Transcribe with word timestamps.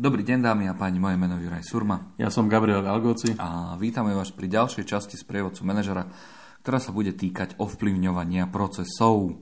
Dobrý 0.00 0.24
deň 0.24 0.40
dámy 0.40 0.64
a 0.64 0.72
páni, 0.72 0.96
moje 0.96 1.20
meno 1.20 1.36
je 1.36 1.44
Juraj 1.44 1.60
Surma. 1.60 2.16
Ja 2.16 2.32
som 2.32 2.48
Gabriel 2.48 2.80
Galgoci. 2.80 3.36
A 3.36 3.76
vítame 3.76 4.16
vás 4.16 4.32
pri 4.32 4.48
ďalšej 4.48 4.88
časti 4.88 5.20
z 5.20 5.28
prievodcu 5.28 5.60
manažera, 5.60 6.08
ktorá 6.64 6.80
sa 6.80 6.88
bude 6.88 7.12
týkať 7.12 7.60
ovplyvňovania 7.60 8.48
procesov. 8.48 9.36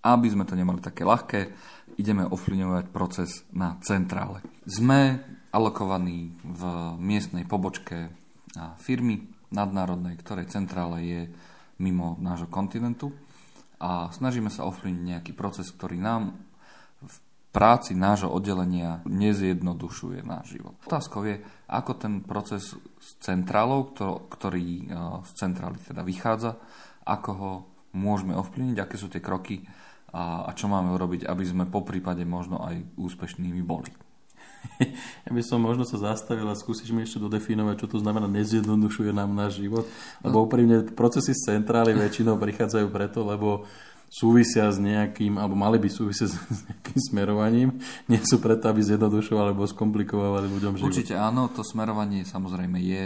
Aby 0.00 0.32
sme 0.32 0.48
to 0.48 0.56
nemali 0.56 0.80
také 0.80 1.04
ľahké, 1.04 1.52
ideme 2.00 2.24
ovplyvňovať 2.24 2.88
proces 2.88 3.44
na 3.52 3.76
centrále. 3.84 4.40
Sme 4.64 5.20
alokovaní 5.52 6.32
v 6.40 6.62
miestnej 6.96 7.44
pobočke 7.44 8.08
firmy 8.80 9.28
nadnárodnej, 9.52 10.16
ktorej 10.16 10.48
centrále 10.48 11.04
je 11.04 11.22
mimo 11.84 12.16
nášho 12.16 12.48
kontinentu 12.48 13.12
a 13.76 14.08
snažíme 14.08 14.48
sa 14.48 14.64
ovplyvniť 14.64 15.04
nejaký 15.04 15.36
proces, 15.36 15.68
ktorý 15.68 16.00
nám 16.00 16.45
práci 17.56 17.96
nášho 17.96 18.28
oddelenia 18.28 19.00
nezjednodušuje 19.08 20.20
náš 20.20 20.60
život. 20.60 20.76
Otázkou 20.84 21.24
je, 21.24 21.40
ako 21.72 21.92
ten 21.96 22.20
proces 22.20 22.76
s 22.76 23.08
centrálou, 23.24 23.96
ktorý 24.28 24.92
z 25.24 25.30
centrály 25.32 25.80
teda 25.80 26.04
vychádza, 26.04 26.60
ako 27.08 27.30
ho 27.32 27.52
môžeme 27.96 28.36
ovplyvniť, 28.36 28.76
aké 28.76 29.00
sú 29.00 29.08
tie 29.08 29.24
kroky, 29.24 29.64
a, 30.12 30.44
a 30.44 30.50
čo 30.52 30.68
máme 30.68 30.92
urobiť, 30.92 31.24
aby 31.24 31.44
sme 31.48 31.64
po 31.64 31.80
prípade 31.80 32.28
možno 32.28 32.60
aj 32.60 32.76
úspešnými 33.00 33.64
boli. 33.64 33.88
Ja 35.26 35.34
by 35.34 35.42
som 35.42 35.58
možno 35.58 35.82
sa 35.82 35.98
zastavil 35.98 36.46
a 36.46 36.54
skúsiš 36.54 36.94
mi 36.94 37.02
ešte 37.02 37.18
dodefinovať, 37.18 37.82
čo 37.82 37.90
to 37.90 37.98
znamená 37.98 38.30
nezjednodušuje 38.30 39.10
nám 39.10 39.34
náš 39.34 39.58
život. 39.58 39.86
Lebo 40.22 40.46
úprimne 40.46 40.86
procesy 40.94 41.34
z 41.34 41.58
centrály 41.58 41.94
väčšinou 41.94 42.38
prichádzajú 42.38 42.86
preto, 42.94 43.26
lebo 43.26 43.66
súvisia 44.06 44.70
s 44.70 44.78
nejakým, 44.78 45.36
alebo 45.36 45.58
mali 45.58 45.76
by 45.76 45.88
súvisia 45.90 46.26
s 46.30 46.36
nejakým 46.66 46.98
smerovaním, 47.12 47.68
nie 48.06 48.20
sú 48.22 48.38
preto, 48.38 48.70
aby 48.70 48.80
zjednodušovali 48.82 49.52
alebo 49.52 49.66
skomplikovali 49.66 50.46
ľuďom 50.48 50.72
život. 50.78 50.88
Určite 50.90 51.14
áno, 51.18 51.50
to 51.52 51.66
smerovanie 51.66 52.24
samozrejme 52.24 52.78
je 52.80 53.04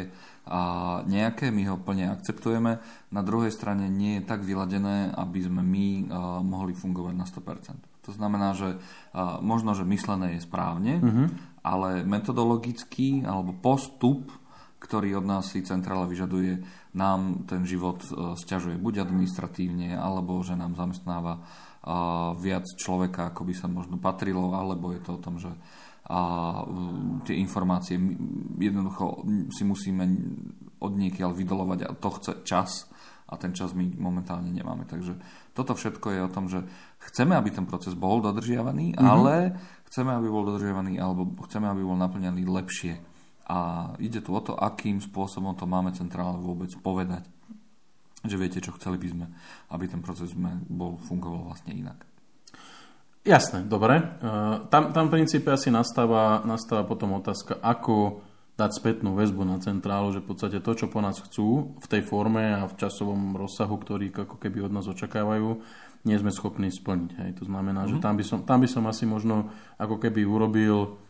a 0.50 0.62
nejaké, 1.06 1.54
my 1.54 1.62
ho 1.70 1.76
plne 1.78 2.10
akceptujeme. 2.10 2.80
Na 3.14 3.22
druhej 3.22 3.54
strane 3.54 3.86
nie 3.86 4.18
je 4.18 4.26
tak 4.26 4.42
vyladené, 4.42 5.14
aby 5.14 5.46
sme 5.46 5.62
my 5.62 5.86
uh, 6.08 6.42
mohli 6.42 6.74
fungovať 6.74 7.14
na 7.14 7.22
100%. 7.22 8.08
To 8.08 8.12
znamená, 8.16 8.56
že 8.58 8.74
uh, 8.74 9.38
možno, 9.44 9.76
že 9.78 9.86
myslené 9.86 10.40
je 10.40 10.46
správne, 10.48 10.98
uh-huh. 10.98 11.26
ale 11.62 12.02
metodologický 12.02 13.22
alebo 13.22 13.54
postup, 13.54 14.32
ktorý 14.80 15.20
od 15.20 15.28
nás 15.28 15.52
si 15.52 15.60
centrála 15.60 16.08
vyžaduje, 16.08 16.64
nám 16.96 17.44
ten 17.44 17.68
život 17.68 18.00
uh, 18.10 18.34
sťažuje 18.34 18.80
buď 18.80 19.04
administratívne, 19.04 19.94
alebo 19.94 20.40
že 20.40 20.56
nám 20.56 20.74
zamestnáva 20.74 21.38
uh, 21.38 22.32
viac 22.40 22.64
človeka, 22.80 23.30
ako 23.30 23.44
by 23.44 23.54
sa 23.54 23.68
možno 23.68 24.00
patrilo, 24.00 24.56
alebo 24.56 24.90
je 24.96 25.00
to 25.04 25.20
o 25.20 25.22
tom, 25.22 25.36
že 25.36 25.52
tie 27.22 27.38
informácie 27.38 27.94
jednoducho 28.58 29.22
si 29.54 29.62
musíme 29.62 30.02
od 30.82 30.92
niekiaľ 30.98 31.30
vydolovať 31.38 31.86
a 31.86 31.94
to 31.94 32.10
chce 32.18 32.32
čas 32.42 32.70
a 33.30 33.38
ten 33.38 33.54
čas 33.54 33.70
my 33.78 33.94
momentálne 33.94 34.50
nemáme. 34.50 34.90
Takže 34.90 35.14
toto 35.54 35.78
všetko 35.78 36.06
je 36.10 36.20
o 36.26 36.32
tom, 36.32 36.50
že 36.50 36.66
chceme, 36.98 37.38
aby 37.38 37.54
ten 37.54 37.62
proces 37.62 37.94
bol 37.94 38.18
dodržiavaný, 38.18 38.98
mm-hmm. 38.98 39.06
ale 39.06 39.54
chceme, 39.86 40.10
aby 40.10 40.26
bol 40.26 40.50
dodržiavaný 40.50 40.98
alebo 40.98 41.30
chceme, 41.46 41.70
aby 41.70 41.82
bol 41.86 41.94
naplňaný 41.94 42.42
lepšie. 42.42 42.98
A 43.46 43.90
ide 43.98 44.20
tu 44.20 44.34
o 44.34 44.40
to, 44.42 44.54
akým 44.54 45.00
spôsobom 45.02 45.56
to 45.56 45.66
máme 45.66 45.94
centrále 45.94 46.38
vôbec 46.38 46.70
povedať. 46.80 47.26
Že 48.20 48.36
viete, 48.36 48.60
čo 48.60 48.76
chceli 48.76 49.00
by 49.00 49.08
sme, 49.08 49.26
aby 49.72 49.84
ten 49.88 50.04
proces 50.04 50.36
bol 50.68 51.00
fungoval 51.08 51.50
vlastne 51.50 51.72
inak. 51.72 52.04
Jasné, 53.20 53.68
dobre. 53.68 54.00
Uh, 54.00 54.64
tam, 54.72 54.96
tam 54.96 55.12
v 55.12 55.20
princípe 55.20 55.52
asi 55.52 55.68
nastáva, 55.68 56.40
nastáva 56.48 56.88
potom 56.88 57.20
otázka, 57.20 57.60
ako 57.60 58.24
dať 58.56 58.70
spätnú 58.76 59.16
väzbu 59.16 59.44
na 59.48 59.56
centrálu, 59.60 60.12
že 60.12 60.20
v 60.20 60.28
podstate 60.32 60.58
to, 60.60 60.72
čo 60.76 60.92
po 60.92 61.00
nás 61.00 61.16
chcú 61.16 61.76
v 61.80 61.86
tej 61.88 62.04
forme 62.04 62.60
a 62.60 62.68
v 62.68 62.76
časovom 62.76 63.36
rozsahu, 63.36 63.76
ktorý 63.80 64.12
ako 64.12 64.36
keby 64.36 64.68
od 64.68 64.72
nás 64.72 64.84
očakávajú, 64.84 65.60
nie 66.04 66.16
sme 66.16 66.32
schopní 66.32 66.72
splniť. 66.72 67.10
Hej. 67.24 67.30
To 67.40 67.44
znamená, 67.48 67.84
mm-hmm. 67.84 67.92
že 67.92 68.00
mhm. 68.00 68.04
tam 68.04 68.14
by, 68.16 68.24
som, 68.24 68.38
tam 68.44 68.58
by 68.60 68.68
som 68.68 68.84
asi 68.88 69.04
možno 69.08 69.52
ako 69.76 69.96
keby 70.00 70.24
urobil 70.24 71.00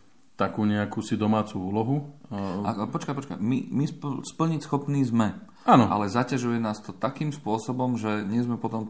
takú 0.40 0.64
nejakú 0.64 1.04
si 1.04 1.20
domácu 1.20 1.60
úlohu. 1.60 2.16
A, 2.64 2.88
počkaj, 2.88 3.12
počkaj, 3.12 3.36
my, 3.36 3.68
my 3.68 3.84
splniť 4.24 4.64
schopní 4.64 5.04
sme. 5.04 5.36
Áno. 5.68 5.84
Ale 5.92 6.08
zaťažuje 6.08 6.56
nás 6.56 6.80
to 6.80 6.96
takým 6.96 7.28
spôsobom, 7.36 8.00
že 8.00 8.24
nie 8.24 8.40
sme 8.40 8.56
potom 8.56 8.88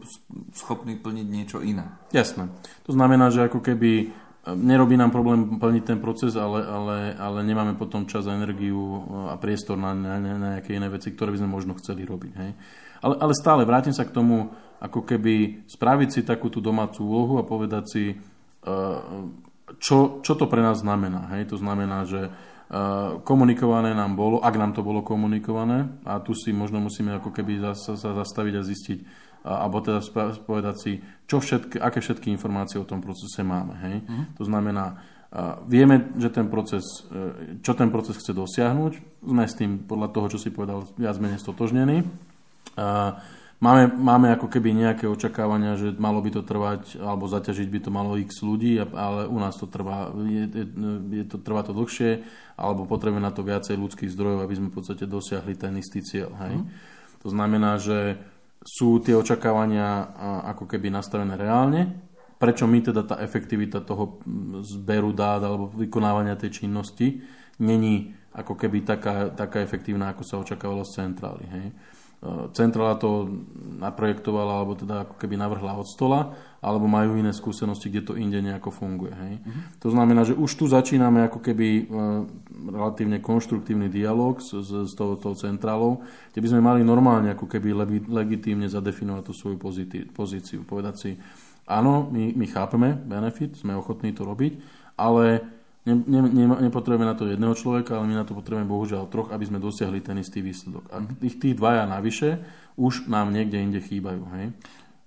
schopní 0.55 0.95
plniť 0.95 1.27
niečo 1.27 1.59
iné. 1.59 1.91
Jasné. 2.15 2.47
To 2.87 2.95
znamená, 2.95 3.27
že 3.27 3.43
ako 3.43 3.59
keby 3.59 3.91
e, 3.99 4.05
nerobí 4.55 4.95
nám 4.95 5.11
problém 5.11 5.59
plniť 5.59 5.83
ten 5.83 5.99
proces, 5.99 6.39
ale, 6.39 6.63
ale, 6.63 6.97
ale 7.19 7.43
nemáme 7.43 7.75
potom 7.75 8.07
čas 8.07 8.23
a 8.31 8.37
energiu 8.39 8.79
e, 8.79 8.99
a 9.27 9.35
priestor 9.35 9.75
na, 9.75 9.91
na, 9.91 10.15
na 10.15 10.47
nejaké 10.55 10.79
iné 10.79 10.87
veci, 10.87 11.11
ktoré 11.11 11.35
by 11.35 11.43
sme 11.43 11.51
možno 11.51 11.75
chceli 11.75 12.07
robiť. 12.07 12.31
Hej. 12.39 12.51
Ale, 13.03 13.15
ale 13.19 13.33
stále 13.35 13.67
vrátim 13.67 13.91
sa 13.91 14.07
k 14.07 14.15
tomu, 14.15 14.55
ako 14.79 15.03
keby 15.03 15.67
spraviť 15.67 16.09
si 16.09 16.21
takú 16.23 16.47
tú 16.47 16.63
domácu 16.63 17.03
úlohu 17.03 17.41
a 17.41 17.45
povedať 17.45 17.83
si, 17.89 18.03
uh, 18.13 19.01
čo, 19.79 20.19
čo 20.25 20.33
to 20.35 20.49
pre 20.49 20.59
nás 20.59 20.81
znamená. 20.81 21.31
Hej? 21.37 21.53
To 21.53 21.57
znamená, 21.61 22.03
že 22.09 22.27
uh, 22.27 23.21
komunikované 23.21 23.93
nám 23.93 24.17
bolo, 24.17 24.41
ak 24.41 24.55
nám 24.57 24.73
to 24.75 24.81
bolo 24.81 25.05
komunikované, 25.05 25.87
a 26.03 26.19
tu 26.19 26.33
si 26.33 26.51
možno 26.51 26.81
musíme 26.81 27.15
ako 27.15 27.29
keby 27.29 27.75
sa, 27.77 27.93
sa 27.95 28.11
zastaviť 28.11 28.53
a 28.57 28.67
zistiť, 28.67 28.99
alebo 29.41 29.81
teda 29.81 30.05
povedať 30.45 30.75
si, 30.77 30.91
čo 31.25 31.41
všetky, 31.41 31.81
aké 31.81 31.97
všetky 31.97 32.29
informácie 32.29 32.77
o 32.77 32.85
tom 32.85 33.01
procese 33.01 33.41
máme. 33.41 33.73
Hej? 33.81 33.95
Uh-huh. 34.05 34.23
To 34.37 34.43
znamená, 34.45 35.01
uh, 35.33 35.57
vieme, 35.65 36.13
že 36.21 36.29
ten 36.29 36.45
proces, 36.45 36.85
uh, 37.09 37.57
čo 37.65 37.73
ten 37.73 37.89
proces 37.89 38.21
chce 38.21 38.37
dosiahnuť, 38.37 38.93
sme 39.25 39.43
s 39.45 39.57
tým 39.57 39.81
podľa 39.81 40.13
toho, 40.13 40.37
čo 40.37 40.37
si 40.37 40.53
povedal, 40.53 40.85
viac 40.93 41.17
menej 41.17 41.41
stotožnení. 41.41 42.05
Uh, 42.77 43.17
Máme, 43.61 43.93
máme 43.93 44.33
ako 44.33 44.49
keby 44.49 44.73
nejaké 44.73 45.05
očakávania, 45.05 45.77
že 45.77 45.93
malo 46.01 46.17
by 46.17 46.33
to 46.33 46.41
trvať, 46.41 46.97
alebo 46.97 47.29
zaťažiť 47.29 47.69
by 47.69 47.79
to 47.85 47.89
malo 47.93 48.17
x 48.17 48.41
ľudí, 48.41 48.81
ale 48.81 49.29
u 49.29 49.37
nás 49.37 49.53
to 49.53 49.69
trvá, 49.69 50.09
je, 50.17 50.49
je, 50.49 50.65
je 51.21 51.25
to, 51.29 51.37
trvá 51.37 51.61
to 51.61 51.69
dlhšie, 51.69 52.25
alebo 52.57 52.89
potrebujeme 52.89 53.21
na 53.21 53.29
to 53.29 53.45
viacej 53.45 53.77
ľudských 53.77 54.09
zdrojov, 54.17 54.49
aby 54.49 54.57
sme 54.57 54.73
v 54.73 54.75
podstate 54.81 55.05
dosiahli 55.05 55.53
ten 55.61 55.77
istý 55.77 56.01
cieľ. 56.01 56.33
Hej? 56.41 56.57
Mm. 56.57 56.65
To 57.21 57.27
znamená, 57.29 57.77
že 57.77 58.17
sú 58.65 58.97
tie 58.97 59.13
očakávania 59.13 60.09
ako 60.49 60.65
keby 60.65 60.89
nastavené 60.89 61.37
reálne, 61.37 62.01
prečo 62.41 62.65
my 62.65 62.81
teda 62.81 63.05
tá 63.05 63.15
efektivita 63.21 63.85
toho 63.85 64.25
zberu 64.65 65.13
dát 65.13 65.45
alebo 65.45 65.69
vykonávania 65.69 66.33
tej 66.33 66.65
činnosti 66.65 67.21
není 67.61 68.17
ako 68.33 68.57
keby 68.57 68.81
taká, 68.81 69.29
taká 69.37 69.61
efektívna, 69.61 70.09
ako 70.09 70.23
sa 70.25 70.41
očakávalo 70.41 70.81
z 70.81 70.97
centrály. 70.97 71.45
Hej? 71.45 71.65
Centrála 72.53 73.01
to 73.01 73.33
naprojektovala 73.81 74.61
alebo 74.61 74.77
teda 74.77 75.09
ako 75.09 75.17
keby 75.17 75.41
navrhla 75.41 75.73
od 75.73 75.89
stola, 75.89 76.37
alebo 76.61 76.85
majú 76.85 77.17
iné 77.17 77.33
skúsenosti, 77.33 77.89
kde 77.89 78.01
to 78.05 78.13
inde 78.13 78.37
nejako 78.37 78.69
funguje. 78.69 79.09
Hej. 79.09 79.33
Uh-huh. 79.41 79.61
To 79.81 79.87
znamená, 79.89 80.21
že 80.21 80.37
už 80.37 80.53
tu 80.53 80.69
začíname 80.69 81.25
ako 81.25 81.41
keby 81.41 81.67
e, 81.81 81.83
relatívne 82.69 83.17
konštruktívny 83.17 83.89
dialog 83.89 84.37
s, 84.37 84.53
s, 84.53 84.69
s 84.69 84.93
tou, 84.93 85.17
tou 85.17 85.33
centrálou, 85.33 86.05
kde 86.29 86.39
by 86.45 86.47
sme 86.53 86.61
mali 86.61 86.81
normálne 86.85 87.33
ako 87.33 87.49
keby 87.49 87.73
le, 87.73 87.85
legitímne 88.05 88.69
zadefinovať 88.69 89.23
tú 89.25 89.33
svoju 89.33 89.57
pozíciu, 89.57 90.05
pozíciu. 90.13 90.61
Povedať 90.61 90.95
si, 91.01 91.11
áno, 91.65 92.05
my, 92.13 92.37
my 92.37 92.45
chápeme 92.45 92.93
benefit, 92.93 93.57
sme 93.57 93.73
ochotní 93.73 94.13
to 94.13 94.21
robiť, 94.21 94.61
ale 94.93 95.41
ne, 95.85 95.93
ne, 95.97 96.19
ne, 96.21 96.45
nepotrebujeme 96.69 97.07
na 97.07 97.17
to 97.17 97.25
jedného 97.25 97.55
človeka, 97.57 97.97
ale 97.97 98.05
my 98.09 98.21
na 98.21 98.25
to 98.27 98.37
potrebujeme 98.37 98.69
bohužiaľ 98.69 99.09
troch, 99.09 99.29
aby 99.33 99.45
sme 99.45 99.57
dosiahli 99.57 100.01
ten 100.01 100.17
istý 100.21 100.45
výsledok. 100.45 100.89
A 100.93 101.01
mhm. 101.01 101.21
tých, 101.21 101.35
tých 101.41 101.55
dvaja 101.57 101.89
navyše 101.89 102.41
už 102.77 103.09
nám 103.09 103.33
niekde 103.33 103.57
inde 103.59 103.79
chýbajú. 103.81 104.23
Hej? 104.37 104.45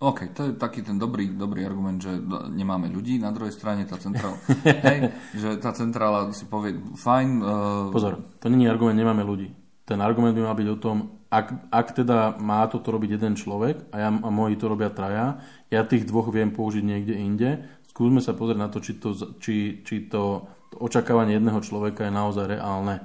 OK, 0.05 0.37
to 0.37 0.51
je 0.51 0.53
taký 0.59 0.85
ten 0.85 1.01
dobrý, 1.01 1.33
dobrý 1.33 1.65
argument, 1.65 2.03
že 2.03 2.13
nemáme 2.53 2.93
ľudí. 2.93 3.17
Na 3.17 3.33
druhej 3.33 3.55
strane 3.57 3.89
tá 3.89 3.97
centrála, 3.97 4.37
hej, 4.91 5.15
že 5.33 5.57
tá 5.63 5.73
centrála 5.73 6.29
si 6.35 6.45
povie, 6.45 6.77
fajn. 6.99 7.29
Uh... 7.41 7.89
Pozor, 7.89 8.21
to 8.43 8.53
není 8.53 8.69
argument, 8.69 8.99
nemáme 8.99 9.25
ľudí. 9.25 9.55
Ten 9.85 10.05
argument 10.05 10.37
by 10.37 10.45
mal 10.45 10.57
byť 10.57 10.69
o 10.75 10.81
tom, 10.81 10.97
ak, 11.29 11.47
ak 11.73 11.87
teda 11.93 12.37
má 12.41 12.65
toto 12.71 12.95
robiť 12.95 13.21
jeden 13.21 13.35
človek 13.35 13.91
a, 13.91 13.97
ja, 14.07 14.09
a 14.09 14.29
moji 14.33 14.55
to 14.57 14.71
robia 14.71 14.89
traja, 14.89 15.41
ja 15.69 15.83
tých 15.83 16.07
dvoch 16.07 16.31
viem 16.31 16.55
použiť 16.55 16.85
niekde 16.85 17.15
inde, 17.19 17.51
skúsme 17.95 18.19
sa 18.19 18.35
pozrieť 18.35 18.59
na 18.59 18.67
to, 18.67 18.83
či 18.83 18.99
to, 18.99 19.15
či, 19.39 19.87
či 19.87 20.11
to 20.11 20.51
očakávanie 20.83 21.39
jedného 21.39 21.63
človeka 21.63 22.11
je 22.11 22.13
naozaj 22.13 22.59
reálne. 22.59 22.99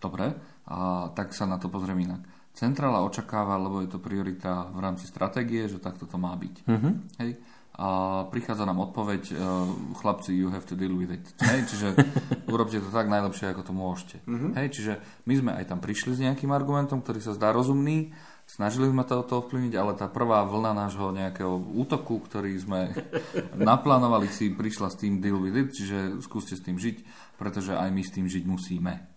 Dobre, 0.00 0.32
a 0.72 1.12
tak 1.12 1.36
sa 1.36 1.44
na 1.44 1.60
to 1.60 1.68
pozriem 1.68 2.00
inak. 2.00 2.24
Centrála 2.56 3.04
očakáva, 3.04 3.60
lebo 3.60 3.84
je 3.84 3.92
to 3.92 4.00
priorita 4.00 4.72
v 4.72 4.78
rámci 4.80 5.04
stratégie, 5.04 5.68
že 5.68 5.84
takto 5.84 6.08
to 6.08 6.16
má 6.16 6.32
byť. 6.32 6.54
Uh-huh. 6.64 6.92
Hej? 7.20 7.36
A 7.76 7.88
prichádza 8.28 8.68
nám 8.68 8.84
odpoveď, 8.88 9.22
uh, 9.32 9.68
chlapci, 10.00 10.36
you 10.36 10.48
have 10.52 10.64
to 10.64 10.76
deal 10.76 10.92
with 10.96 11.12
it. 11.12 11.24
Hej? 11.40 11.68
Čiže 11.68 11.88
urobte 12.52 12.80
to 12.80 12.88
tak 12.88 13.08
najlepšie, 13.12 13.52
ako 13.52 13.62
to 13.68 13.72
môžete. 13.72 14.16
Uh-huh. 14.24 14.52
Hej? 14.56 14.68
Čiže 14.72 14.92
my 15.28 15.34
sme 15.36 15.50
aj 15.60 15.64
tam 15.72 15.80
prišli 15.80 16.12
s 16.16 16.24
nejakým 16.24 16.52
argumentom, 16.52 17.04
ktorý 17.04 17.20
sa 17.20 17.36
zdá 17.36 17.52
rozumný, 17.52 18.12
Snažili 18.52 18.92
sme 18.92 19.00
to, 19.08 19.24
to 19.24 19.40
ovplyvniť, 19.40 19.72
ale 19.80 19.96
tá 19.96 20.12
prvá 20.12 20.44
vlna 20.44 20.76
nášho 20.76 21.08
nejakého 21.08 21.56
útoku, 21.72 22.20
ktorý 22.20 22.52
sme 22.60 22.92
naplánovali 23.56 24.28
si, 24.28 24.52
prišla 24.52 24.92
s 24.92 25.00
tým 25.00 25.24
deal 25.24 25.40
with 25.40 25.56
it, 25.56 25.72
čiže 25.72 26.20
skúste 26.20 26.52
s 26.52 26.60
tým 26.60 26.76
žiť, 26.76 27.00
pretože 27.40 27.72
aj 27.72 27.88
my 27.88 28.02
s 28.04 28.12
tým 28.12 28.28
žiť 28.28 28.44
musíme. 28.44 29.08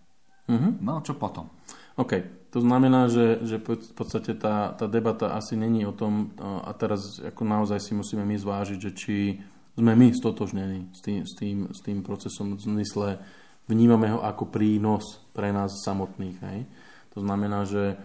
Mm-hmm. 0.48 0.72
No, 0.80 1.04
čo 1.04 1.20
potom? 1.20 1.52
OK, 2.00 2.48
to 2.48 2.64
znamená, 2.64 3.12
že, 3.12 3.44
že 3.44 3.60
v 3.60 3.92
podstate 3.92 4.32
tá, 4.40 4.72
tá 4.72 4.88
debata 4.88 5.36
asi 5.36 5.52
není 5.52 5.84
o 5.84 5.92
tom, 5.92 6.32
a 6.40 6.72
teraz 6.72 7.20
ako 7.20 7.44
naozaj 7.44 7.76
si 7.76 7.92
musíme 7.92 8.24
my 8.24 8.40
zvážiť, 8.40 8.78
že 8.80 8.92
či 8.96 9.16
sme 9.76 9.92
my 9.92 10.16
stotožnení 10.16 10.96
s 10.96 11.04
tým, 11.04 11.20
s 11.28 11.32
tým, 11.36 11.58
s 11.76 11.84
tým 11.84 12.00
procesom 12.00 12.56
v 12.56 12.64
zmysle, 12.64 13.20
vnímame 13.68 14.16
ho 14.16 14.24
ako 14.24 14.48
prínos 14.48 15.20
pre 15.36 15.52
nás 15.52 15.84
samotných. 15.84 16.36
Hej? 16.40 16.64
To 17.12 17.20
znamená, 17.20 17.68
že 17.68 18.00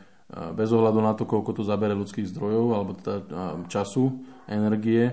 bez 0.55 0.69
ohľadu 0.71 0.99
na 1.03 1.11
to, 1.11 1.27
koľko 1.27 1.59
to 1.59 1.63
zabere 1.67 1.91
ľudských 1.91 2.31
zdrojov 2.31 2.65
alebo 2.71 2.91
teda 2.95 3.67
času, 3.67 4.15
energie, 4.47 5.11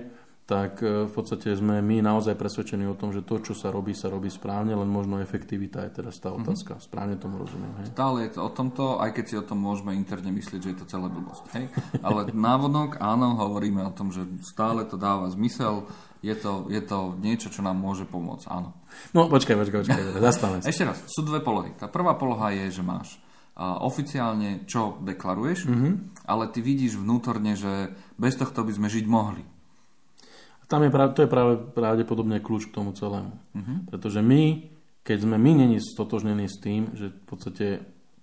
tak 0.49 0.81
e, 0.81 1.05
v 1.05 1.11
podstate 1.13 1.53
sme 1.53 1.77
my 1.85 2.01
naozaj 2.01 2.33
presvedčení 2.33 2.89
o 2.89 2.97
tom, 2.97 3.13
že 3.13 3.21
to, 3.21 3.37
čo 3.37 3.53
sa 3.53 3.69
robí, 3.69 3.93
sa 3.93 4.09
robí 4.09 4.33
správne, 4.33 4.73
len 4.73 4.89
možno 4.89 5.21
efektivita 5.21 5.85
je 5.85 6.01
teraz 6.01 6.17
tá 6.17 6.33
mhm. 6.33 6.41
otázka. 6.41 6.73
Mm-hmm. 6.81 6.89
Správne 6.89 7.15
tomu 7.21 7.37
rozumiem. 7.37 7.69
Hej? 7.77 7.93
Stále 7.93 8.17
je 8.25 8.31
to 8.33 8.41
o 8.41 8.49
tomto, 8.49 8.97
aj 8.97 9.13
keď 9.13 9.25
si 9.29 9.35
o 9.37 9.45
tom 9.45 9.61
môžeme 9.61 9.93
interne 9.93 10.33
myslieť, 10.33 10.59
že 10.65 10.69
je 10.73 10.77
to 10.81 10.89
celé 10.89 11.05
blbosť. 11.13 11.45
Hej? 11.53 11.65
Ale 12.01 12.33
návodok, 12.33 12.97
áno, 12.97 13.37
hovoríme 13.37 13.85
o 13.85 13.93
tom, 13.93 14.09
že 14.09 14.25
stále 14.41 14.89
to 14.89 14.97
dáva 14.97 15.29
zmysel, 15.29 15.85
je 16.25 16.33
to, 16.33 16.67
je 16.67 16.81
to 16.81 17.15
niečo, 17.21 17.47
čo 17.53 17.61
nám 17.63 17.77
môže 17.79 18.03
pomôcť, 18.09 18.49
áno. 18.51 18.75
No 19.15 19.29
počkaj, 19.31 19.55
počkaj, 19.55 19.79
počkaj, 19.85 20.03
zastavme 20.19 20.59
Ešte 20.65 20.83
raz, 20.83 20.97
sú 21.07 21.21
dve 21.23 21.39
polohy. 21.39 21.71
Tá 21.77 21.87
prvá 21.87 22.17
poloha 22.17 22.51
je, 22.51 22.73
že 22.73 22.83
máš 22.83 23.21
oficiálne, 23.59 24.63
čo 24.63 25.03
deklaruješ, 25.03 25.67
mm-hmm. 25.67 25.93
ale 26.31 26.47
ty 26.47 26.63
vidíš 26.63 26.95
vnútorne, 26.95 27.59
že 27.59 27.91
bez 28.15 28.39
tohto 28.39 28.63
by 28.63 28.71
sme 28.71 28.87
žiť 28.87 29.05
mohli. 29.05 29.43
Tam 30.69 30.85
je 30.85 30.93
práve, 30.93 31.11
to 31.17 31.25
je 31.25 31.33
práve 31.33 31.53
pravdepodobne 31.75 32.39
kľúč 32.39 32.69
k 32.69 32.75
tomu 32.77 32.95
celému. 32.95 33.35
Mm-hmm. 33.35 33.77
Pretože 33.91 34.21
my, 34.23 34.43
keď 35.03 35.17
sme 35.27 35.35
my 35.35 35.51
není 35.65 35.77
stotožnení 35.81 36.47
s 36.47 36.61
tým, 36.61 36.93
že 36.95 37.11
v 37.11 37.23
podstate 37.25 37.67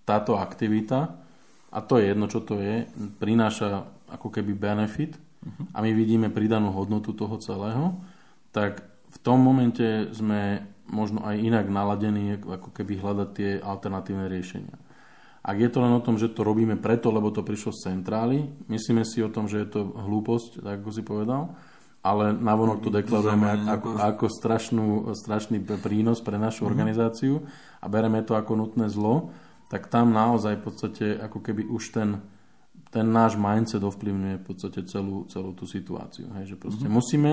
táto 0.08 0.38
aktivita, 0.40 1.20
a 1.68 1.78
to 1.84 1.98
je 2.00 2.14
jedno, 2.14 2.30
čo 2.30 2.40
to 2.40 2.56
je, 2.62 2.88
prináša 3.18 3.84
ako 4.08 4.30
keby 4.30 4.54
benefit 4.56 5.18
mm-hmm. 5.18 5.74
a 5.74 5.78
my 5.82 5.90
vidíme 5.92 6.28
pridanú 6.32 6.72
hodnotu 6.72 7.12
toho 7.12 7.36
celého, 7.42 7.98
tak 8.54 8.80
v 9.12 9.18
tom 9.20 9.42
momente 9.42 10.08
sme 10.14 10.64
možno 10.86 11.26
aj 11.26 11.36
inak 11.42 11.66
naladení, 11.66 12.38
ako 12.38 12.70
keby 12.70 13.02
hľadať 13.02 13.28
tie 13.34 13.50
alternatívne 13.58 14.30
riešenia. 14.30 14.85
Ak 15.46 15.62
je 15.62 15.70
to 15.70 15.78
len 15.78 15.94
o 15.94 16.02
tom, 16.02 16.18
že 16.18 16.34
to 16.34 16.42
robíme 16.42 16.74
preto, 16.82 17.14
lebo 17.14 17.30
to 17.30 17.46
prišlo 17.46 17.70
z 17.70 17.94
centrály, 17.94 18.50
myslíme 18.66 19.06
si 19.06 19.22
o 19.22 19.30
tom, 19.30 19.46
že 19.46 19.62
je 19.62 19.78
to 19.78 19.94
hlúposť, 19.94 20.58
tak 20.58 20.82
ako 20.82 20.90
si 20.90 21.06
povedal, 21.06 21.54
ale 22.02 22.34
navonok 22.34 22.82
to 22.82 22.90
deklarujeme 22.90 23.66
ako, 23.70 23.94
ako 23.94 24.26
strašnú, 24.26 24.86
strašný 25.14 25.62
prínos 25.78 26.18
pre 26.18 26.34
našu 26.34 26.66
mm-hmm. 26.66 26.70
organizáciu 26.74 27.46
a 27.78 27.86
bereme 27.86 28.26
to 28.26 28.34
ako 28.34 28.58
nutné 28.58 28.90
zlo, 28.90 29.30
tak 29.70 29.86
tam 29.86 30.10
naozaj 30.10 30.58
v 30.58 30.62
podstate 30.66 31.06
ako 31.14 31.38
keby 31.38 31.66
už 31.70 31.94
ten, 31.94 32.18
ten 32.90 33.06
náš 33.06 33.38
mindset 33.38 33.86
ovplyvňuje 33.86 34.42
v 34.42 34.44
podstate 34.46 34.82
celú, 34.86 35.30
celú 35.30 35.54
tú 35.54 35.62
situáciu. 35.66 36.26
Hej, 36.42 36.54
že 36.54 36.56
proste 36.58 36.86
mm-hmm. 36.86 36.98
musíme, 36.98 37.32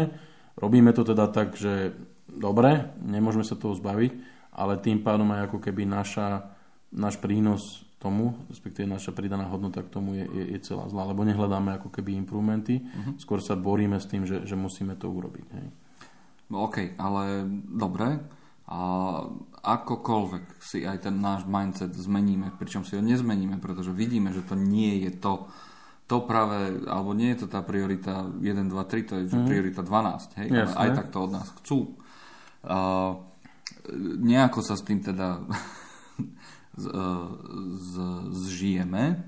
robíme 0.57 0.93
to 0.93 1.01
teda 1.01 1.29
tak, 1.33 1.57
že 1.57 1.97
dobre, 2.29 2.93
nemôžeme 3.01 3.45
sa 3.45 3.57
toho 3.57 3.73
zbaviť, 3.77 4.11
ale 4.53 4.81
tým 4.81 5.01
pádom 5.01 5.29
aj 5.33 5.49
ako 5.49 5.57
keby 5.61 5.85
naša, 5.85 6.49
náš 6.93 7.17
prínos 7.17 7.85
tomu, 8.03 8.35
respektíve 8.51 8.83
naša 8.83 9.15
pridaná 9.15 9.47
hodnota 9.47 9.79
k 9.79 9.87
tomu 9.87 10.19
je, 10.19 10.27
je, 10.27 10.43
je 10.53 10.59
celá 10.59 10.91
zlá, 10.91 11.07
lebo 11.07 11.23
nehľadáme 11.23 11.79
ako 11.79 11.87
keby 11.87 12.19
improvementy, 12.19 12.83
uh-huh. 12.83 13.15
skôr 13.15 13.39
sa 13.39 13.55
boríme 13.55 13.95
s 13.95 14.11
tým, 14.11 14.27
že, 14.27 14.43
že 14.43 14.59
musíme 14.59 14.99
to 14.99 15.07
urobiť. 15.07 15.47
Hej. 15.55 15.67
No, 16.51 16.67
OK, 16.67 16.99
ale 16.99 17.47
dobre, 17.71 18.19
a 18.67 18.79
akokoľvek 19.63 20.63
si 20.63 20.87
aj 20.87 21.07
ten 21.07 21.19
náš 21.19 21.43
mindset 21.43 21.91
zmeníme, 21.95 22.55
pričom 22.55 22.87
si 22.87 22.95
ho 22.95 23.03
nezmeníme, 23.03 23.59
pretože 23.59 23.91
vidíme, 23.91 24.31
že 24.31 24.43
to 24.43 24.55
nie 24.55 25.03
je 25.07 25.11
to, 25.19 25.47
to 26.07 26.23
práve, 26.23 26.83
alebo 26.87 27.11
nie 27.11 27.35
je 27.35 27.43
to 27.43 27.47
tá 27.51 27.59
priorita 27.63 28.27
1, 28.39 28.43
2, 28.43 28.71
3, 28.71 29.07
to 29.07 29.13
je 29.19 29.23
mm. 29.31 29.47
priorita 29.47 29.81
12, 29.83 30.39
hej, 30.43 30.47
ale 30.51 30.71
aj 30.75 30.89
tak 30.95 31.07
to 31.11 31.17
od 31.23 31.31
nás 31.31 31.47
chcú. 31.63 31.95
Uh, 32.63 33.19
nejako 34.19 34.63
sa 34.63 34.79
s 34.79 34.83
tým 34.87 35.03
teda 35.03 35.43
z, 36.77 36.85
e, 36.89 37.05
z, 37.77 37.93
zžijeme, 38.29 39.23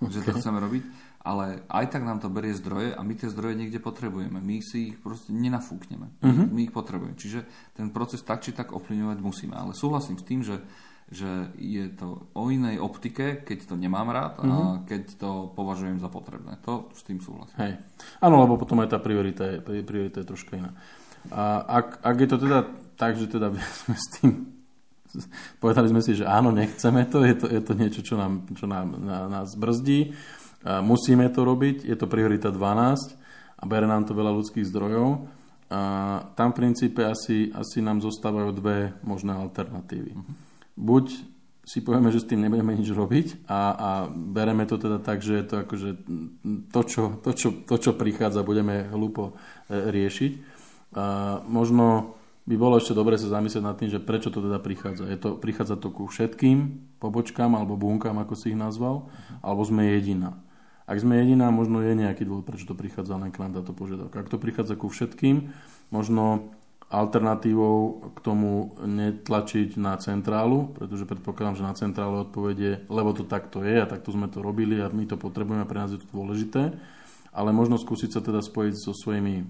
okay. 0.00 0.12
že 0.12 0.24
to 0.24 0.32
chceme 0.36 0.58
robiť, 0.60 0.84
ale 1.20 1.60
aj 1.68 1.86
tak 1.92 2.02
nám 2.02 2.24
to 2.24 2.32
berie 2.32 2.56
zdroje 2.56 2.96
a 2.96 3.00
my 3.04 3.12
tie 3.12 3.28
zdroje 3.28 3.52
niekde 3.52 3.76
potrebujeme. 3.76 4.40
My 4.40 4.64
si 4.64 4.94
ich 4.94 4.96
proste 4.96 5.36
nenafúkneme. 5.36 6.08
Uh-huh. 6.24 6.46
My 6.48 6.64
ich 6.64 6.72
potrebujeme. 6.72 7.12
Čiže 7.12 7.44
ten 7.76 7.92
proces 7.92 8.24
tak 8.24 8.40
či 8.40 8.56
tak 8.56 8.72
ovplyvňovať 8.72 9.18
musíme. 9.20 9.52
Ale 9.52 9.76
súhlasím 9.76 10.16
s 10.16 10.24
tým, 10.24 10.40
že 10.40 10.64
že 11.10 11.50
je 11.58 11.90
to 11.90 12.30
o 12.38 12.54
inej 12.54 12.78
optike, 12.78 13.42
keď 13.42 13.58
to 13.66 13.74
nemám 13.74 14.14
rád 14.14 14.38
a 14.38 14.46
uh-huh. 14.46 14.86
keď 14.86 15.18
to 15.18 15.50
považujem 15.58 15.98
za 15.98 16.06
potrebné. 16.06 16.54
To 16.62 16.86
s 16.94 17.02
tým 17.02 17.18
súhlasím. 17.18 17.58
Hej. 17.58 17.72
Áno, 18.22 18.38
lebo 18.38 18.54
potom 18.54 18.78
aj 18.78 18.94
tá 18.94 19.02
priorita 19.02 19.42
je, 19.42 19.58
priorita 19.58 20.22
je 20.22 20.30
troška 20.30 20.54
iná. 20.54 20.70
A 21.34 21.66
ak, 21.66 22.06
ak 22.06 22.16
je 22.16 22.28
to 22.30 22.38
teda 22.38 22.58
tak, 22.94 23.18
že 23.18 23.26
teda 23.26 23.50
sme 23.82 23.96
s 23.98 24.06
tým 24.22 24.59
Povedali 25.62 25.90
sme 25.90 26.02
si, 26.02 26.18
že 26.18 26.28
áno, 26.28 26.54
nechceme 26.54 27.06
to, 27.08 27.22
je 27.26 27.34
to, 27.34 27.46
je 27.50 27.60
to 27.62 27.72
niečo, 27.74 28.00
čo, 28.02 28.14
nám, 28.18 28.46
čo 28.54 28.66
nám, 28.70 28.96
na, 28.98 29.18
nás 29.26 29.54
brzdí. 29.54 30.14
Musíme 30.60 31.32
to 31.32 31.40
robiť, 31.40 31.88
je 31.88 31.96
to 31.96 32.04
priorita 32.04 32.52
12 32.52 33.16
a 33.60 33.64
bere 33.64 33.88
nám 33.88 34.04
to 34.04 34.12
veľa 34.12 34.32
ľudských 34.36 34.68
zdrojov. 34.68 35.24
A 35.70 35.80
tam 36.34 36.50
v 36.50 36.58
princípe 36.66 37.06
asi, 37.06 37.48
asi 37.54 37.78
nám 37.78 38.02
zostávajú 38.02 38.50
dve 38.58 38.92
možné 39.06 39.38
alternatívy. 39.38 40.18
Uh-huh. 40.18 40.34
Buď 40.74 41.14
si 41.62 41.78
povieme, 41.86 42.10
že 42.10 42.18
s 42.18 42.26
tým 42.26 42.42
nebudeme 42.42 42.74
nič 42.74 42.90
robiť 42.90 43.46
a, 43.46 43.60
a 43.70 43.90
bereme 44.10 44.66
to 44.66 44.74
teda 44.74 44.98
tak, 44.98 45.22
že 45.22 45.38
je 45.38 45.44
to 45.46 45.54
akože 45.62 45.90
to, 46.74 46.80
čo, 46.82 47.02
to, 47.22 47.30
čo, 47.30 47.48
to, 47.62 47.76
čo 47.78 47.94
prichádza, 47.94 48.42
budeme 48.42 48.90
hlúpo 48.90 49.38
e, 49.70 49.94
riešiť. 49.94 50.32
A 50.98 51.38
možno 51.46 52.18
by 52.48 52.54
bolo 52.56 52.80
ešte 52.80 52.96
dobre 52.96 53.20
sa 53.20 53.28
zamyslieť 53.28 53.64
nad 53.64 53.76
tým, 53.76 53.92
že 53.92 54.00
prečo 54.00 54.32
to 54.32 54.40
teda 54.40 54.58
prichádza. 54.58 55.06
Je 55.06 55.18
to, 55.20 55.36
prichádza 55.36 55.76
to 55.76 55.92
ku 55.92 56.08
všetkým 56.08 56.88
pobočkám 57.00 57.52
alebo 57.52 57.76
bunkám, 57.76 58.16
ako 58.20 58.34
si 58.36 58.52
ich 58.52 58.58
nazval, 58.58 59.08
alebo 59.44 59.62
sme 59.64 59.92
jediná. 59.96 60.40
Ak 60.90 60.98
sme 60.98 61.22
jediná, 61.22 61.54
možno 61.54 61.86
je 61.86 61.94
nejaký 61.94 62.26
dôvod, 62.26 62.42
prečo 62.42 62.66
to 62.66 62.74
prichádza 62.74 63.14
len 63.14 63.30
k 63.30 63.38
nám 63.38 63.62
táto 63.62 63.70
požiadavka. 63.70 64.26
Ak 64.26 64.32
to 64.32 64.42
prichádza 64.42 64.74
ku 64.74 64.90
všetkým, 64.90 65.54
možno 65.94 66.50
alternatívou 66.90 68.10
k 68.10 68.18
tomu 68.18 68.74
netlačiť 68.82 69.78
na 69.78 69.94
centrálu, 70.02 70.74
pretože 70.74 71.06
predpokladám, 71.06 71.62
že 71.62 71.68
na 71.70 71.78
centrále 71.78 72.26
odpovedie, 72.26 72.82
lebo 72.90 73.14
to 73.14 73.22
takto 73.22 73.62
je 73.62 73.78
a 73.78 73.86
takto 73.86 74.10
sme 74.10 74.26
to 74.26 74.42
robili 74.42 74.82
a 74.82 74.90
my 74.90 75.06
to 75.06 75.14
potrebujeme, 75.14 75.62
pre 75.70 75.78
nás 75.78 75.94
je 75.94 76.02
to 76.02 76.10
dôležité, 76.10 76.74
ale 77.30 77.54
možno 77.54 77.78
skúsiť 77.78 78.10
sa 78.10 78.20
teda 78.26 78.42
spojiť 78.42 78.74
so 78.74 78.90
svojimi 78.90 79.46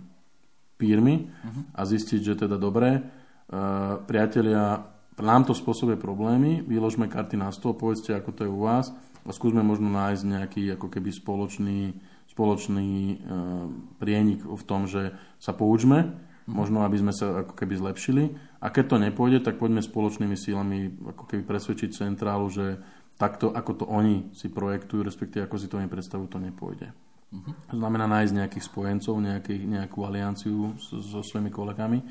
pírmi 0.80 1.28
uh-huh. 1.28 1.76
a 1.76 1.84
zistiť, 1.84 2.20
že 2.25 2.34
teda 2.49 2.56
dobré, 2.56 3.04
uh, 3.04 4.00
priatelia, 4.08 4.88
nám 5.20 5.44
to 5.44 5.52
spôsobuje 5.52 6.00
problémy, 6.00 6.64
vyložme 6.64 7.04
karty 7.04 7.37
na 7.37 7.52
stôl, 7.52 7.76
povedzte, 7.76 8.16
ako 8.16 8.30
to 8.32 8.40
je 8.49 8.50
u 8.50 8.64
vás 8.64 8.88
a 9.20 9.30
skúsme 9.37 9.60
možno 9.60 9.92
nájsť 9.92 10.22
nejaký 10.25 10.62
ako 10.80 10.88
keby 10.88 11.12
spoločný, 11.12 11.92
spoločný 12.32 12.88
uh, 12.88 13.68
prienik 14.00 14.40
v 14.49 14.62
tom, 14.64 14.88
že 14.88 15.12
sa 15.37 15.52
poučme, 15.52 16.16
možno 16.49 16.82
aby 16.82 16.96
sme 16.96 17.12
sa 17.12 17.44
ako 17.44 17.52
keby 17.52 17.76
zlepšili 17.76 18.25
a 18.64 18.72
keď 18.72 18.84
to 18.88 18.96
nepôjde, 18.96 19.38
tak 19.44 19.60
poďme 19.60 19.84
spoločnými 19.84 20.34
sílami 20.34 20.96
ako 21.04 21.25
keby 21.28 21.42
presvedčiť 21.44 22.00
centrálu, 22.00 22.49
že 22.49 22.80
takto, 23.20 23.52
ako 23.52 23.72
to 23.76 23.84
oni 23.84 24.32
si 24.32 24.49
projektujú, 24.49 25.04
respektíve 25.04 25.44
ako 25.44 25.56
si 25.60 25.68
to 25.68 25.76
oni 25.76 25.92
predstavujú, 25.92 26.28
to 26.32 26.40
nepôjde. 26.40 26.88
Uh-huh. 27.30 27.54
Znamená 27.70 28.10
nájsť 28.10 28.32
nejakých 28.42 28.64
spojencov, 28.66 29.14
nejaký, 29.22 29.56
nejakú 29.62 30.02
alianciu 30.02 30.75
so, 30.82 30.99
so 30.99 31.22
svojimi 31.22 31.54
kolegami. 31.54 32.02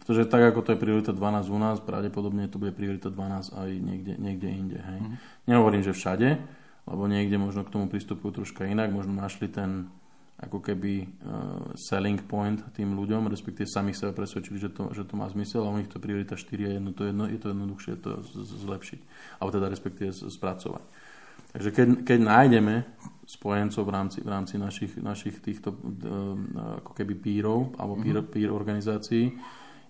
Pretože 0.00 0.26
tak, 0.26 0.42
ako 0.48 0.64
to 0.64 0.72
je 0.74 0.82
priorita 0.82 1.12
12 1.14 1.52
u 1.52 1.58
nás, 1.60 1.76
pravdepodobne 1.78 2.48
to 2.48 2.58
bude 2.58 2.72
priorita 2.74 3.12
12 3.12 3.52
aj 3.52 3.70
niekde, 3.70 4.14
niekde 4.16 4.48
inde. 4.48 4.78
Hej. 4.80 5.00
Uh-huh. 5.04 5.16
Nehovorím, 5.44 5.84
že 5.84 5.92
všade, 5.92 6.40
lebo 6.88 7.02
niekde 7.04 7.36
možno 7.36 7.62
k 7.68 7.72
tomu 7.72 7.86
pristupujú 7.92 8.42
troška 8.42 8.64
inak, 8.66 8.90
možno 8.90 9.12
našli 9.12 9.52
ten 9.52 9.92
ako 10.42 10.58
keby 10.58 11.06
uh, 11.06 11.70
selling 11.78 12.18
point 12.26 12.58
tým 12.74 12.98
ľuďom, 12.98 13.30
respektíve 13.30 13.70
sami 13.70 13.94
sa 13.94 14.10
presvedčili, 14.10 14.58
že 14.58 14.74
to, 14.74 14.90
že 14.90 15.06
to 15.06 15.14
má 15.14 15.30
zmysel 15.30 15.62
a 15.62 15.70
u 15.70 15.78
nich 15.78 15.86
to 15.86 16.02
priorita 16.02 16.34
4 16.34 16.50
je, 16.50 16.70
jedno, 16.82 16.90
to 16.90 17.06
jedno, 17.06 17.30
je 17.30 17.38
to 17.38 17.54
jednoduchšie 17.54 17.94
to 18.02 18.10
zlepšiť. 18.66 19.00
Alebo 19.38 19.50
teda 19.54 19.70
respektíve 19.70 20.10
spracovať. 20.10 20.82
Takže 21.52 21.68
keď, 21.70 21.88
keď 22.02 22.18
nájdeme 22.20 22.74
spojencov 23.28 23.82
v 23.84 23.92
rámci, 23.92 24.18
v 24.24 24.28
rámci 24.28 24.54
našich, 24.56 24.96
našich 24.98 25.40
týchto 25.44 25.72
ako 26.82 26.92
keby 26.96 27.14
pírov 27.16 27.76
alebo 27.76 28.00
pír, 28.00 28.18
mm-hmm. 28.18 28.32
pír 28.32 28.48
organizácií, 28.50 29.36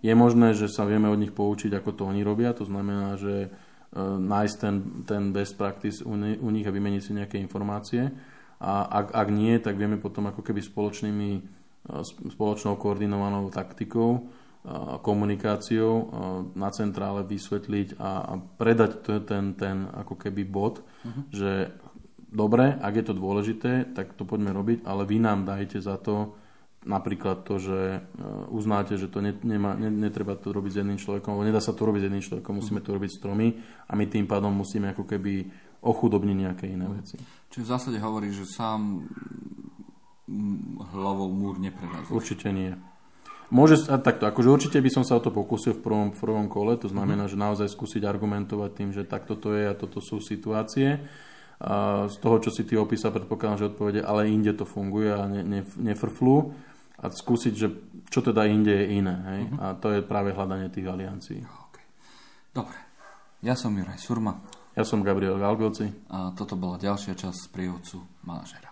je 0.02 0.12
možné, 0.18 0.58
že 0.58 0.66
sa 0.66 0.82
vieme 0.82 1.06
od 1.06 1.18
nich 1.18 1.30
poučiť, 1.30 1.70
ako 1.78 1.90
to 1.94 2.02
oni 2.10 2.26
robia. 2.26 2.50
To 2.58 2.66
znamená, 2.66 3.14
že 3.14 3.46
uh, 3.46 4.18
nájsť 4.18 4.54
ten, 4.58 4.76
ten 5.06 5.22
best 5.30 5.54
practice 5.54 6.02
u, 6.02 6.18
ne, 6.18 6.34
u 6.42 6.50
nich 6.50 6.66
a 6.66 6.74
vymeniť 6.74 7.02
si 7.02 7.14
nejaké 7.14 7.38
informácie. 7.38 8.10
A 8.10 8.42
a 8.62 8.86
ak, 8.86 9.06
ak 9.10 9.28
nie, 9.34 9.58
tak 9.58 9.74
vieme 9.74 9.98
potom 9.98 10.30
ako 10.30 10.46
keby 10.46 10.62
spoločnými, 10.62 11.30
spoločnou 12.30 12.78
koordinovanou 12.78 13.50
taktikou 13.50 14.22
komunikáciou 15.02 15.94
na 16.54 16.70
centrále 16.70 17.26
vysvetliť 17.26 17.98
a, 17.98 18.38
predať 18.38 18.90
ten, 19.26 19.58
ten 19.58 19.90
ako 19.90 20.14
keby 20.14 20.46
bod, 20.46 20.86
uh-huh. 21.02 21.26
že 21.34 21.74
dobre, 22.30 22.70
ak 22.78 22.94
je 22.94 23.04
to 23.10 23.14
dôležité, 23.18 23.72
tak 23.90 24.14
to 24.14 24.22
poďme 24.22 24.54
robiť, 24.54 24.86
ale 24.86 25.02
vy 25.02 25.18
nám 25.18 25.42
dajte 25.44 25.82
za 25.82 25.98
to 25.98 26.38
napríklad 26.82 27.46
to, 27.46 27.62
že 27.62 27.78
e, 27.78 28.00
uznáte, 28.50 28.98
že 28.98 29.06
to 29.06 29.22
ne, 29.22 29.34
nemá, 29.46 29.78
ne, 29.78 29.86
netreba 29.86 30.34
to 30.34 30.50
robiť 30.50 30.70
s 30.74 30.78
jedným 30.82 30.98
človekom, 30.98 31.30
alebo 31.34 31.46
nedá 31.46 31.62
sa 31.62 31.74
to 31.74 31.86
robiť 31.86 32.00
s 32.02 32.06
jedným 32.10 32.24
človekom, 32.26 32.58
musíme 32.58 32.82
to 32.82 32.90
robiť 32.90 33.10
s 33.10 33.22
tromi 33.22 33.54
a 33.86 33.92
my 33.94 34.04
tým 34.10 34.26
pádom 34.26 34.50
musíme 34.50 34.90
ako 34.90 35.06
keby 35.06 35.46
ochudobniť 35.82 36.36
nejaké 36.38 36.66
iné 36.70 36.86
mhm. 36.86 36.94
veci. 36.98 37.16
Čiže 37.50 37.62
v 37.62 37.70
zásade 37.70 37.98
hovorí, 38.02 38.34
že 38.34 38.46
sám 38.46 39.06
hlavou 40.94 41.28
múr 41.30 41.58
neprerazí. 41.58 42.10
Určite 42.10 42.50
nie. 42.54 42.72
Môže, 43.52 43.84
a 43.92 44.00
takto, 44.00 44.24
akože 44.24 44.48
určite 44.48 44.78
by 44.80 44.88
som 44.88 45.04
sa 45.04 45.20
o 45.20 45.24
to 45.24 45.28
pokusil 45.28 45.76
v 45.76 45.84
prvom, 45.84 46.08
v 46.08 46.18
prvom 46.18 46.48
kole, 46.48 46.72
to 46.80 46.88
znamená, 46.88 47.28
mm. 47.28 47.36
že 47.36 47.36
naozaj 47.36 47.68
skúsiť 47.68 48.00
argumentovať 48.08 48.70
tým, 48.72 48.90
že 48.96 49.04
takto 49.04 49.36
to 49.36 49.52
je 49.52 49.68
a 49.68 49.76
toto 49.76 50.00
sú 50.00 50.24
situácie 50.24 51.04
a 51.62 52.08
z 52.10 52.16
toho, 52.18 52.42
čo 52.42 52.50
si 52.50 52.66
ty 52.66 52.74
opísal, 52.74 53.14
predpokladám, 53.14 53.58
že 53.62 53.68
odpovede, 53.70 54.00
ale 54.02 54.26
inde 54.26 54.50
to 54.50 54.66
funguje 54.66 55.14
a 55.14 55.30
ne, 55.30 55.46
ne, 55.46 55.60
nefrflú 55.78 56.50
a 56.98 57.06
skúsiť, 57.06 57.54
že 57.54 57.68
čo 58.10 58.18
teda 58.18 58.50
inde 58.50 58.74
je 58.74 58.86
iné. 58.98 59.16
Hej? 59.30 59.42
Uh-huh. 59.46 59.62
A 59.62 59.66
to 59.78 59.94
je 59.94 60.02
práve 60.02 60.34
hľadanie 60.34 60.66
tých 60.74 60.90
aliancií. 60.90 61.38
Okay. 61.70 61.86
Dobre. 62.50 62.74
Ja 63.46 63.54
som 63.54 63.78
Juraj 63.78 64.02
Surma. 64.02 64.42
Ja 64.74 64.82
som 64.82 65.06
Gabriel 65.06 65.38
Galgoci. 65.38 65.86
A 66.10 66.34
toto 66.34 66.58
bola 66.58 66.82
ďalšia 66.82 67.14
časť 67.14 67.38
z 67.46 67.48
prievodcu 67.54 67.98
manažera. 68.26 68.71